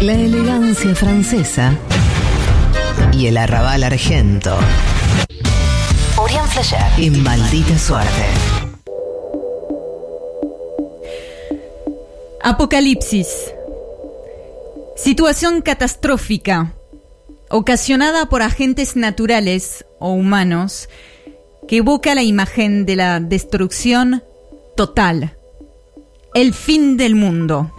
[0.00, 1.74] La elegancia francesa
[3.12, 4.54] y el arrabal argento.
[6.18, 8.26] Orián Flecher y maldita suerte.
[12.42, 13.54] Apocalipsis.
[14.96, 16.74] Situación catastrófica
[17.48, 20.90] ocasionada por agentes naturales o humanos
[21.66, 24.22] que evoca la imagen de la destrucción
[24.76, 25.38] total,
[26.34, 27.72] el fin del mundo.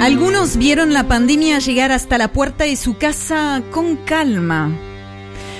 [0.00, 4.74] Algunos vieron la pandemia llegar hasta la puerta de su casa con calma.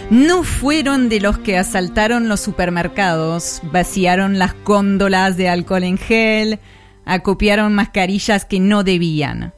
[0.09, 6.59] No fueron de los que asaltaron los supermercados, vaciaron las góndolas de alcohol en gel,
[7.05, 9.53] acopiaron mascarillas que no debían.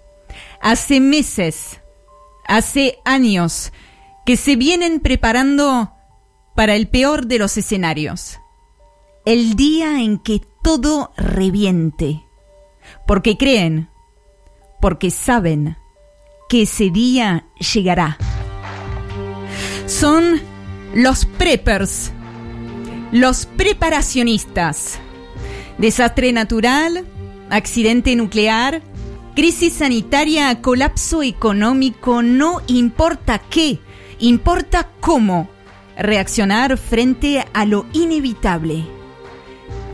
[0.60, 1.80] Hace meses,
[2.48, 3.72] hace años,
[4.26, 5.92] que se vienen preparando
[6.56, 8.40] para el peor de los escenarios.
[9.24, 12.24] El día en que todo reviente.
[13.06, 13.91] Porque creen,
[14.82, 15.76] porque saben
[16.48, 18.18] que ese día llegará.
[19.86, 20.40] Son
[20.92, 22.10] los preppers,
[23.12, 24.98] los preparacionistas.
[25.78, 27.04] Desastre natural,
[27.48, 28.82] accidente nuclear,
[29.36, 33.78] crisis sanitaria, colapso económico, no importa qué,
[34.18, 35.48] importa cómo
[35.96, 38.84] reaccionar frente a lo inevitable.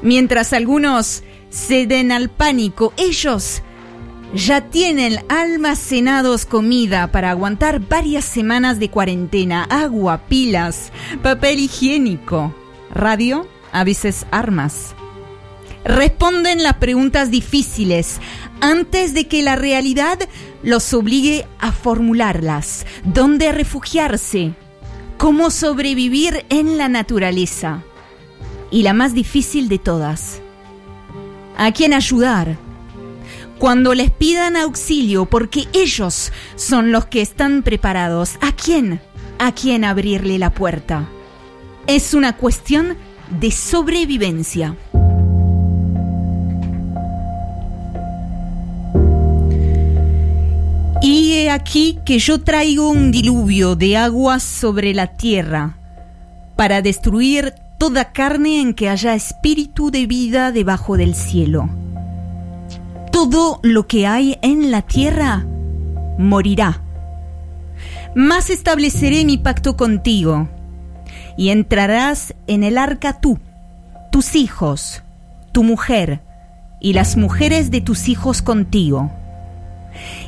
[0.01, 3.63] Mientras algunos ceden al pánico, ellos
[4.35, 12.55] ya tienen almacenados comida para aguantar varias semanas de cuarentena, agua, pilas, papel higiénico,
[12.91, 14.95] radio, a veces armas.
[15.85, 18.21] Responden las preguntas difíciles
[18.61, 20.19] antes de que la realidad
[20.63, 22.85] los obligue a formularlas.
[23.05, 24.53] ¿Dónde refugiarse?
[25.17, 27.83] ¿Cómo sobrevivir en la naturaleza?
[28.71, 30.43] Y la más difícil de todas.
[31.57, 32.68] ¿A quién ayudar?
[33.59, 39.01] Cuando les pidan auxilio porque ellos son los que están preparados, ¿a quién?
[39.41, 41.09] ¿A quién abrirle la puerta?
[41.89, 42.97] Es una cuestión
[43.41, 44.77] de sobrevivencia.
[51.03, 55.77] Y he aquí que yo traigo un diluvio de agua sobre la tierra
[56.55, 61.69] para destruir toda carne en que haya espíritu de vida debajo del cielo.
[63.21, 65.45] Todo lo que hay en la tierra
[66.19, 66.85] morirá.
[68.15, 70.49] Mas estableceré mi pacto contigo,
[71.37, 73.41] y entrarás en el arca tú,
[74.13, 75.03] tus hijos,
[75.51, 76.23] tu mujer,
[76.81, 79.11] y las mujeres de tus hijos contigo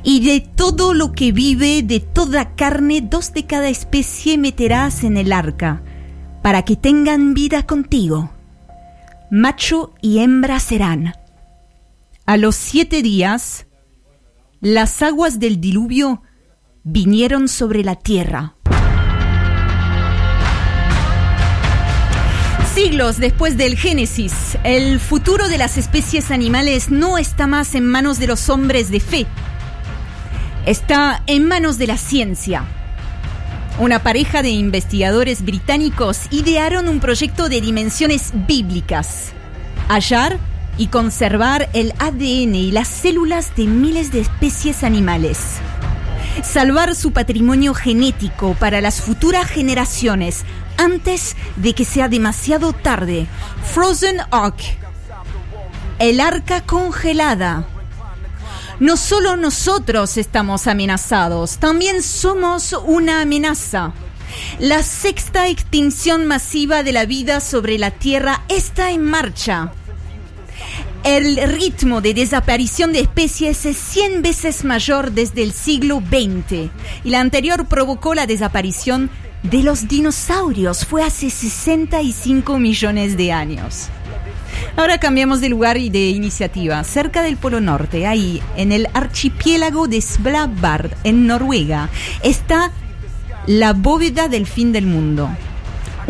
[0.02, 5.16] y de todo lo que vive, de toda carne, dos de cada especie meterás en
[5.16, 5.80] el arca,
[6.42, 8.32] para que tengan vida contigo.
[9.30, 11.19] Macho y hembra serán.
[12.30, 13.66] A los siete días,
[14.60, 16.22] las aguas del diluvio
[16.84, 18.54] vinieron sobre la tierra.
[22.72, 28.20] Siglos después del Génesis, el futuro de las especies animales no está más en manos
[28.20, 29.26] de los hombres de fe,
[30.66, 32.62] está en manos de la ciencia.
[33.80, 39.32] Una pareja de investigadores británicos idearon un proyecto de dimensiones bíblicas.
[39.88, 40.38] Hallar
[40.80, 45.38] y conservar el ADN y las células de miles de especies animales.
[46.42, 50.46] Salvar su patrimonio genético para las futuras generaciones
[50.78, 53.26] antes de que sea demasiado tarde.
[53.74, 54.56] Frozen Ark.
[55.98, 57.66] El arca congelada
[58.78, 63.92] no solo nosotros estamos amenazados, también somos una amenaza.
[64.58, 69.74] La sexta extinción masiva de la vida sobre la Tierra está en marcha.
[71.04, 76.70] El ritmo de desaparición de especies es 100 veces mayor desde el siglo XX
[77.04, 79.08] y la anterior provocó la desaparición
[79.42, 80.84] de los dinosaurios.
[80.84, 83.88] Fue hace 65 millones de años.
[84.76, 86.84] Ahora cambiamos de lugar y de iniciativa.
[86.84, 91.88] Cerca del Polo Norte, ahí, en el archipiélago de Svalbard, en Noruega,
[92.22, 92.72] está
[93.46, 95.30] la bóveda del fin del mundo.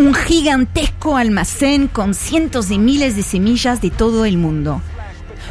[0.01, 4.81] Un gigantesco almacén con cientos de miles de semillas de todo el mundo.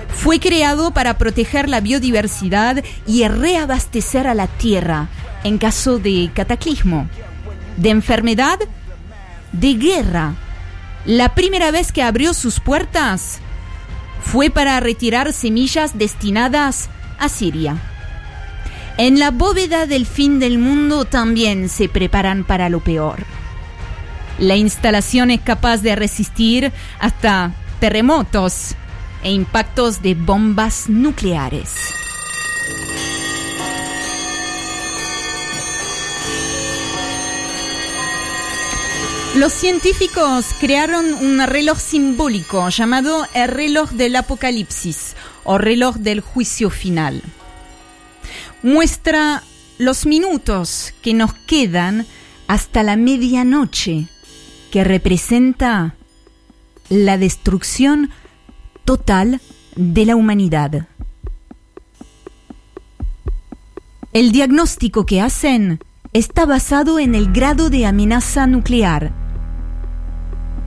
[0.08, 5.08] Fue creado para proteger la biodiversidad y reabastecer a la tierra
[5.44, 7.08] en caso de cataclismo,
[7.78, 8.58] de enfermedad,
[9.52, 10.34] de guerra
[11.06, 13.38] la primera vez que abrió sus puertas
[14.20, 17.78] fue para retirar semillas destinadas a Siria.
[18.98, 23.28] En la bóveda del fin del mundo también se preparan para lo peor.
[24.40, 28.76] La instalación es capaz de resistir hasta terremotos,
[29.24, 31.74] e impactos de bombas nucleares.
[39.36, 46.70] Los científicos crearon un reloj simbólico llamado el reloj del apocalipsis o reloj del juicio
[46.70, 47.22] final.
[48.64, 49.44] Muestra
[49.78, 52.06] los minutos que nos quedan
[52.48, 54.08] hasta la medianoche,
[54.72, 55.96] que representa
[56.90, 58.10] la destrucción
[58.86, 59.42] total
[59.76, 60.88] de la humanidad.
[64.12, 65.80] El diagnóstico que hacen
[66.14, 69.12] está basado en el grado de amenaza nuclear,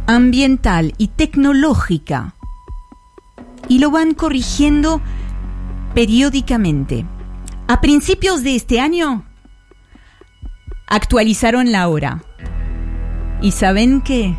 [0.07, 2.37] ambiental y tecnológica,
[3.69, 5.01] y lo van corrigiendo
[5.95, 7.05] periódicamente.
[7.67, 9.25] A principios de este año,
[10.87, 12.23] actualizaron la hora.
[13.43, 14.37] ¿Y saben qué?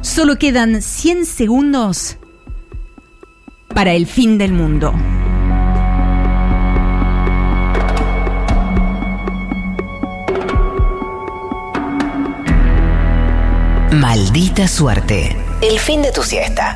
[0.00, 2.18] Solo quedan 100 segundos
[3.72, 4.92] para el fin del mundo.
[13.92, 15.36] Maldita suerte.
[15.62, 16.64] El fin de tu siesta.